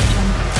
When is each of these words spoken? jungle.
jungle. 0.00 0.59